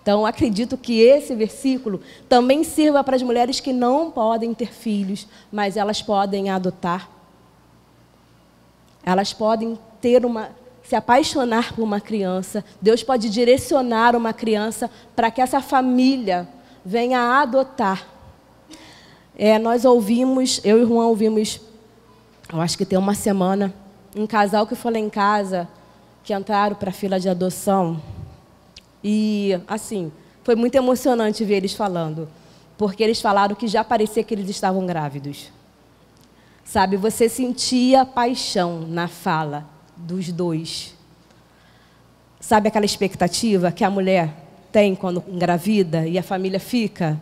[0.00, 5.26] Então, acredito que esse versículo também sirva para as mulheres que não podem ter filhos,
[5.50, 7.08] mas elas podem adotar.
[9.04, 10.50] Elas podem ter uma
[10.82, 12.64] se apaixonar por uma criança.
[12.80, 16.48] Deus pode direcionar uma criança para que essa família
[16.84, 18.06] venha a adotar.
[19.36, 21.60] É, nós ouvimos, eu e o Juan ouvimos
[22.52, 23.72] eu acho que tem uma semana,
[24.14, 25.66] um casal que foi lá em casa,
[26.22, 27.98] que entraram para a fila de adoção.
[29.02, 30.12] E, assim,
[30.44, 32.28] foi muito emocionante ver eles falando,
[32.76, 35.50] porque eles falaram que já parecia que eles estavam grávidos.
[36.62, 39.66] Sabe, você sentia paixão na fala
[39.96, 40.94] dos dois.
[42.38, 44.41] Sabe aquela expectativa que a mulher
[44.72, 47.20] tem quando engravida e a família fica?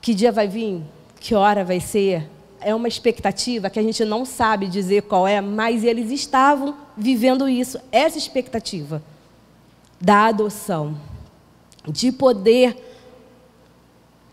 [0.00, 0.82] Que dia vai vir?
[1.20, 2.28] Que hora vai ser?
[2.64, 7.48] é uma expectativa que a gente não sabe dizer qual é, mas eles estavam vivendo
[7.48, 9.02] isso, essa expectativa
[10.00, 10.96] da adoção,
[11.86, 12.76] de poder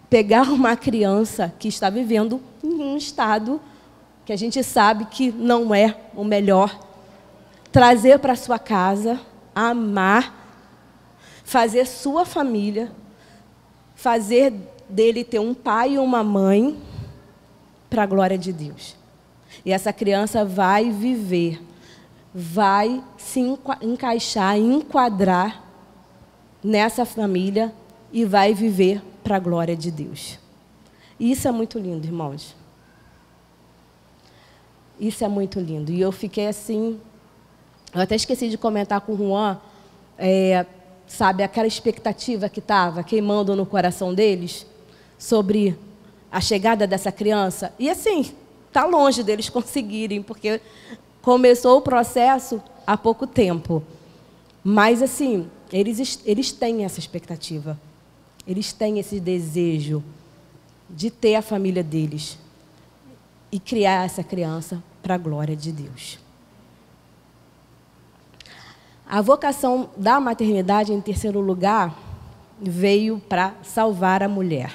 [0.09, 3.59] pegar uma criança que está vivendo em um estado
[4.25, 6.79] que a gente sabe que não é o melhor,
[7.71, 9.19] trazer para sua casa,
[9.55, 10.38] amar,
[11.49, 12.91] fazer sua família,
[13.95, 14.53] fazer
[14.87, 16.77] dele ter um pai e uma mãe
[17.89, 18.95] para a glória de Deus.
[19.65, 21.59] E essa criança vai viver,
[22.31, 23.39] vai se
[23.81, 25.63] encaixar, enquadrar
[26.63, 27.73] nessa família
[28.13, 30.37] e vai viver para a glória de Deus.
[31.19, 32.55] E isso é muito lindo, irmãos.
[34.99, 35.91] Isso é muito lindo.
[35.91, 36.99] E eu fiquei assim.
[37.91, 39.57] Eu até esqueci de comentar com o Juan,
[40.15, 40.63] é,
[41.09, 44.65] sabe, aquela expectativa que estava queimando no coração deles
[45.17, 45.77] sobre
[46.31, 47.73] a chegada dessa criança.
[47.79, 48.31] E assim,
[48.67, 50.61] está longe deles conseguirem, porque
[51.21, 53.83] começou o processo há pouco tempo.
[54.63, 57.77] Mas assim, eles, eles têm essa expectativa.
[58.47, 60.03] Eles têm esse desejo
[60.89, 62.37] de ter a família deles
[63.51, 66.19] e criar essa criança para a glória de Deus.
[69.11, 71.97] A vocação da maternidade, em terceiro lugar,
[72.61, 74.71] veio para salvar a mulher.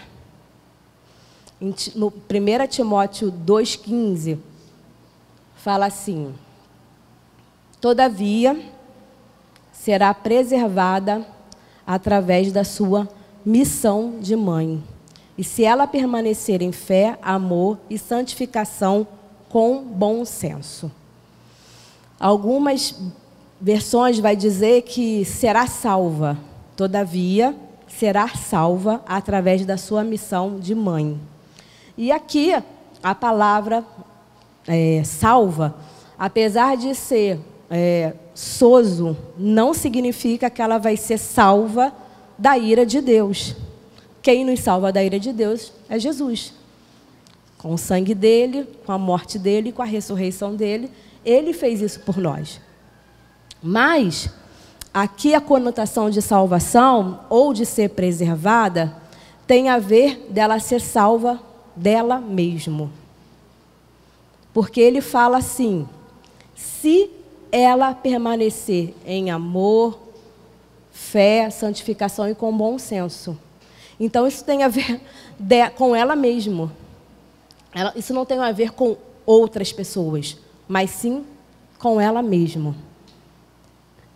[1.95, 4.37] No 1 Timóteo 2,15,
[5.55, 6.35] fala assim:
[7.81, 8.61] Todavia,
[9.73, 11.25] será preservada
[11.87, 13.09] através da sua
[13.47, 14.83] missão de mãe.
[15.39, 19.07] E se ela permanecer em fé, amor e santificação
[19.49, 20.91] com bom senso.
[22.19, 22.97] Algumas
[23.65, 26.37] versões vai dizer que será salva,
[26.77, 27.57] todavia
[27.89, 31.19] será salva através da sua missão de mãe.
[31.97, 32.53] E aqui
[33.03, 33.83] a palavra
[34.69, 35.75] é, salva,
[36.19, 41.91] apesar de ser é, sozo, não significa que ela vai ser salva
[42.37, 43.57] da ira de Deus.
[44.21, 46.53] Quem nos salva da ira de Deus é Jesus.
[47.57, 50.91] Com o sangue dele, com a morte dele, com a ressurreição dele,
[51.25, 52.61] ele fez isso por nós.
[53.67, 54.29] Mas
[54.93, 58.95] aqui a conotação de salvação ou de ser preservada
[59.47, 61.41] tem a ver dela ser salva
[61.75, 62.93] dela mesmo.
[64.53, 65.89] Porque ele fala assim:
[66.55, 67.11] se
[67.51, 69.99] ela permanecer em amor,
[70.93, 73.39] fé, santificação e com bom senso.
[73.99, 75.01] Então isso tem a ver
[75.39, 76.71] de, com ela mesma.
[77.75, 80.37] Ela, isso não tem a ver com outras pessoas,
[80.69, 81.25] mas sim
[81.79, 82.77] com ela mesma.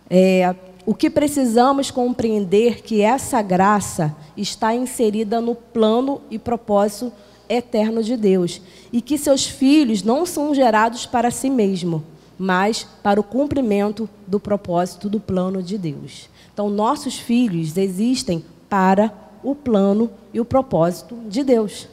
[0.09, 7.11] É, o que precisamos compreender que essa graça está inserida no plano e propósito
[7.47, 12.03] eterno de Deus e que seus filhos não são gerados para si mesmo,
[12.37, 16.29] mas para o cumprimento do propósito do plano de Deus.
[16.53, 21.87] Então, nossos filhos existem para o plano e o propósito de Deus.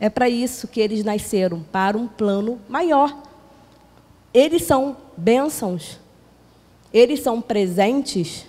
[0.00, 3.16] É para isso que eles nasceram, para um plano maior.
[4.32, 5.98] Eles são bênçãos,
[6.98, 8.44] eles são presentes,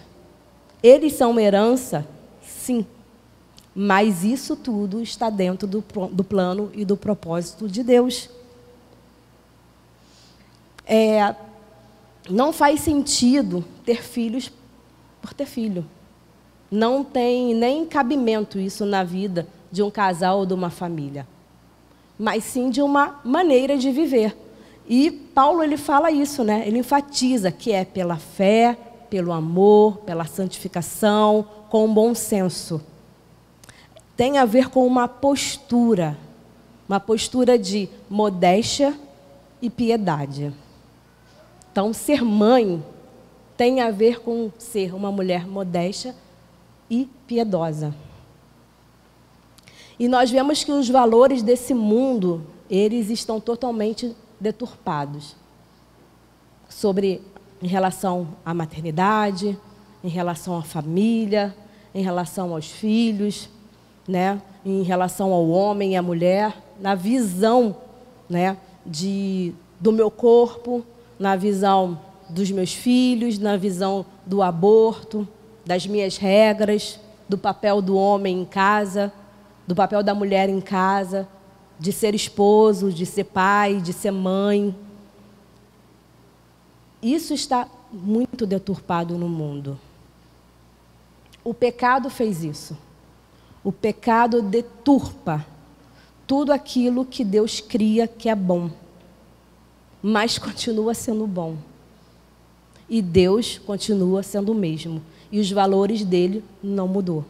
[0.81, 2.07] eles são herança,
[2.41, 2.85] sim.
[3.75, 8.29] Mas isso tudo está dentro do, do plano e do propósito de Deus.
[10.85, 11.35] É,
[12.29, 14.51] não faz sentido ter filhos
[15.21, 15.85] por ter filho.
[16.71, 21.27] Não tem nem cabimento isso na vida de um casal ou de uma família,
[22.17, 24.35] mas sim de uma maneira de viver.
[24.89, 26.63] E Paulo ele fala isso, né?
[26.65, 28.75] Ele enfatiza que é pela fé,
[29.07, 32.81] pelo amor, pela santificação, com bom senso.
[34.17, 36.17] Tem a ver com uma postura,
[36.87, 38.99] uma postura de modéstia
[39.61, 40.51] e piedade.
[41.71, 42.83] Então, ser mãe
[43.55, 46.15] tem a ver com ser uma mulher modesta
[46.89, 47.93] e piedosa.
[49.99, 55.35] E nós vemos que os valores desse mundo, eles estão totalmente deturpados.
[56.67, 57.21] Sobre
[57.61, 59.57] em relação à maternidade,
[60.03, 61.55] em relação à família,
[61.93, 63.49] em relação aos filhos,
[64.07, 64.41] né?
[64.65, 67.75] em relação ao homem e à mulher, na visão
[68.29, 68.57] né?
[68.85, 70.85] de, do meu corpo,
[71.17, 75.27] na visão dos meus filhos, na visão do aborto,
[75.65, 79.11] das minhas regras, do papel do homem em casa,
[79.67, 81.27] do papel da mulher em casa,
[81.79, 84.75] de ser esposo, de ser pai, de ser mãe.
[87.01, 89.79] Isso está muito deturpado no mundo.
[91.43, 92.77] O pecado fez isso.
[93.63, 95.45] O pecado deturpa
[96.27, 98.69] tudo aquilo que Deus cria que é bom,
[100.01, 101.57] mas continua sendo bom.
[102.89, 105.01] E Deus continua sendo o mesmo.
[105.31, 107.23] E os valores dele não mudou.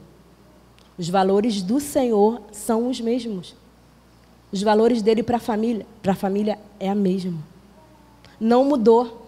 [0.98, 3.56] Os valores do Senhor são os mesmos.
[4.52, 7.38] Os valores dele para a família, para a família é a mesma.
[8.40, 9.28] Não mudou.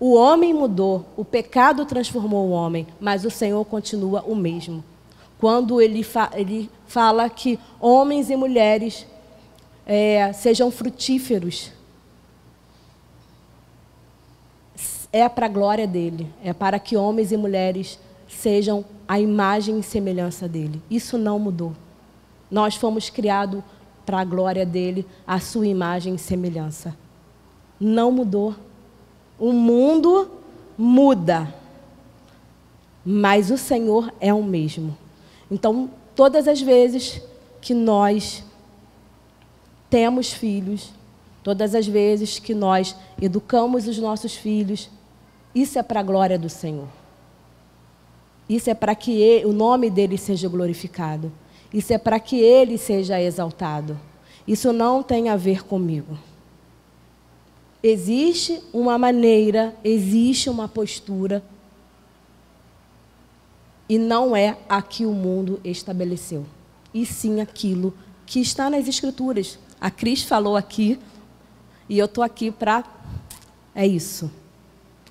[0.00, 4.84] O homem mudou, o pecado transformou o homem, mas o Senhor continua o mesmo.
[5.40, 9.06] Quando ele, fa ele fala que homens e mulheres
[9.84, 11.72] é, sejam frutíferos,
[15.12, 17.98] é para a glória dele, é para que homens e mulheres
[18.28, 20.82] sejam a imagem e semelhança dele.
[20.90, 21.72] Isso não mudou.
[22.50, 23.62] Nós fomos criados
[24.08, 26.96] para a glória dele, a sua imagem e semelhança.
[27.78, 28.54] Não mudou.
[29.38, 30.30] O mundo
[30.78, 31.54] muda,
[33.04, 34.96] mas o Senhor é o mesmo.
[35.50, 37.20] Então, todas as vezes
[37.60, 38.42] que nós
[39.90, 40.90] temos filhos,
[41.42, 44.88] todas as vezes que nós educamos os nossos filhos,
[45.54, 46.88] isso é para a glória do Senhor.
[48.48, 51.30] Isso é para que ele, o nome dele seja glorificado.
[51.72, 53.98] Isso é para que ele seja exaltado.
[54.46, 56.18] Isso não tem a ver comigo.
[57.82, 61.44] Existe uma maneira, existe uma postura,
[63.88, 66.44] e não é a que o mundo estabeleceu,
[66.92, 67.94] e sim aquilo
[68.26, 69.58] que está nas Escrituras.
[69.80, 70.98] A Cris falou aqui,
[71.88, 72.84] e eu estou aqui para.
[73.74, 74.30] É isso.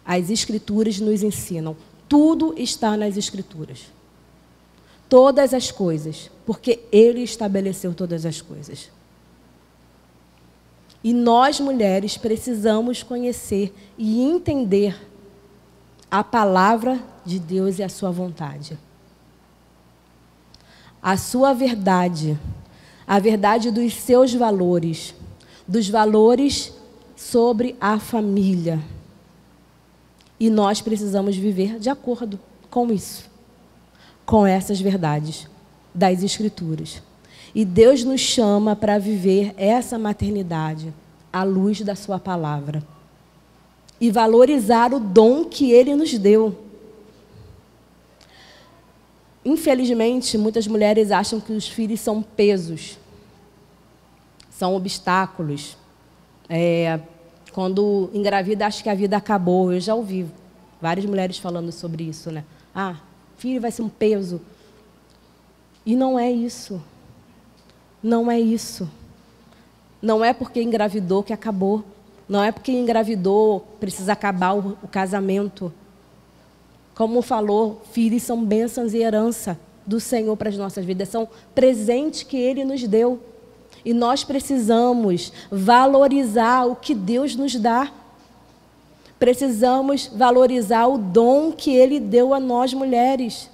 [0.05, 1.76] As Escrituras nos ensinam.
[2.08, 3.86] Tudo está nas Escrituras.
[5.10, 8.89] Todas as coisas, porque Ele estabeleceu todas as coisas.
[11.03, 14.99] E nós, mulheres, precisamos conhecer e entender
[16.10, 18.78] a palavra de Deus e a sua vontade.
[21.01, 22.38] A sua verdade,
[23.05, 25.14] a verdade dos seus valores,
[25.68, 26.74] dos valores
[27.16, 28.82] sobre a família.
[30.39, 32.39] E nós precisamos viver de acordo
[32.70, 33.27] com isso,
[34.28, 35.48] com essas verdades
[35.96, 37.02] das Escrituras.
[37.56, 40.94] E Deus nos chama para viver essa maternidade
[41.32, 42.84] à luz da Sua palavra
[44.00, 46.56] e valorizar o dom que Ele nos deu.
[49.46, 53.00] Infelizmente, muitas mulheres acham que os filhos são pesos,
[54.50, 55.78] são obstáculos.
[56.50, 57.00] É,
[57.54, 59.72] quando engravida, acha que a vida acabou.
[59.72, 60.28] Eu já ouvi
[60.82, 62.44] várias mulheres falando sobre isso, né?
[62.76, 62.98] Ah,
[63.38, 64.42] filho vai ser um peso.
[65.86, 66.82] E não é isso.
[68.02, 68.90] Não é isso.
[70.02, 71.84] Não é porque engravidou que acabou.
[72.28, 75.72] Não é porque engravidou precisa acabar o, o casamento.
[76.94, 81.10] Como falou, filhos são bênçãos e herança do Senhor para as nossas vidas.
[81.10, 83.22] São presentes que Ele nos deu.
[83.86, 87.92] E nós precisamos valorizar o que Deus nos dá.
[89.20, 93.49] Precisamos valorizar o dom que Ele deu a nós mulheres.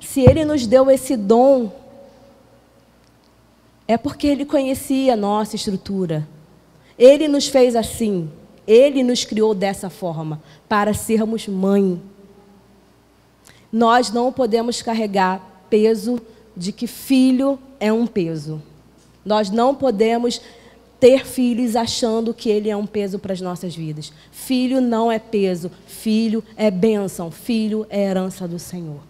[0.00, 1.72] Se Ele nos deu esse dom,
[3.88, 6.28] é porque Ele conhecia a nossa estrutura.
[6.98, 8.30] Ele nos fez assim.
[8.66, 12.00] Ele nos criou dessa forma, para sermos mãe.
[13.72, 16.20] Nós não podemos carregar peso
[16.56, 18.62] de que filho é um peso.
[19.24, 20.40] Nós não podemos
[21.02, 24.12] ter filhos achando que ele é um peso para as nossas vidas.
[24.30, 29.00] Filho não é peso, filho é bênção, filho é herança do Senhor.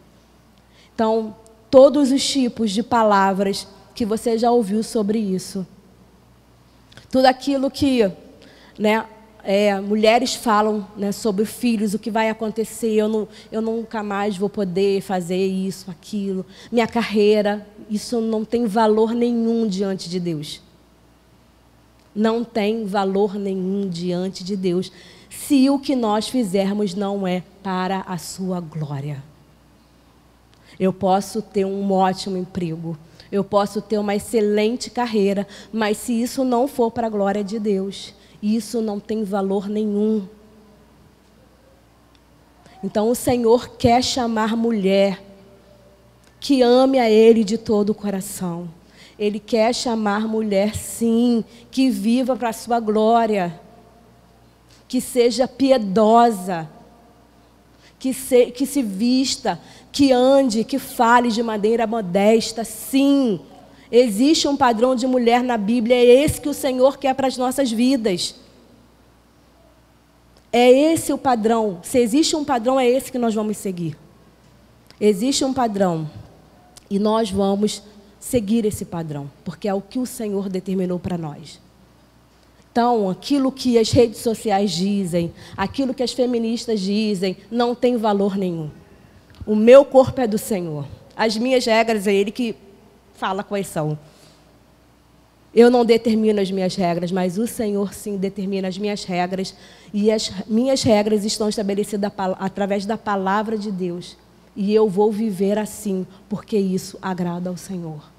[0.94, 1.36] Então,
[1.70, 5.66] todos os tipos de palavras que você já ouviu sobre isso.
[7.10, 8.10] Tudo aquilo que
[8.78, 9.04] né,
[9.44, 14.34] é, mulheres falam né, sobre filhos, o que vai acontecer, eu, não, eu nunca mais
[14.34, 16.46] vou poder fazer isso, aquilo.
[16.70, 20.71] Minha carreira, isso não tem valor nenhum diante de Deus.
[22.14, 24.92] Não tem valor nenhum diante de Deus,
[25.30, 29.22] se o que nós fizermos não é para a sua glória.
[30.78, 32.98] Eu posso ter um ótimo emprego,
[33.30, 37.58] eu posso ter uma excelente carreira, mas se isso não for para a glória de
[37.58, 40.26] Deus, isso não tem valor nenhum.
[42.84, 45.22] Então o Senhor quer chamar mulher
[46.40, 48.68] que ame a Ele de todo o coração.
[49.22, 53.60] Ele quer chamar mulher, sim, que viva para a sua glória,
[54.88, 56.68] que seja piedosa,
[58.00, 59.60] que se, que se vista,
[59.92, 63.38] que ande, que fale de maneira modesta, sim.
[63.92, 67.36] Existe um padrão de mulher na Bíblia, é esse que o Senhor quer para as
[67.36, 68.34] nossas vidas.
[70.52, 71.78] É esse o padrão.
[71.80, 73.96] Se existe um padrão, é esse que nós vamos seguir.
[75.00, 76.10] Existe um padrão.
[76.90, 77.84] E nós vamos
[78.22, 81.60] seguir esse padrão, porque é o que o Senhor determinou para nós.
[82.70, 88.36] Então, aquilo que as redes sociais dizem, aquilo que as feministas dizem, não tem valor
[88.38, 88.70] nenhum.
[89.44, 90.86] O meu corpo é do Senhor.
[91.16, 92.54] As minhas regras é Ele que
[93.14, 93.98] fala quais são.
[95.52, 99.54] Eu não determino as minhas regras, mas o Senhor sim determina as minhas regras.
[99.92, 104.16] E as minhas regras estão estabelecidas através da palavra de Deus.
[104.54, 108.11] E eu vou viver assim, porque isso agrada ao Senhor.